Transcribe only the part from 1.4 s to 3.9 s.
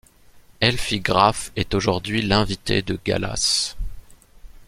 est aujourd'hui l'invitée de galas.